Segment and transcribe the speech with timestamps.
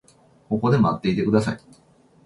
[0.49, 1.59] ここで待っていてください。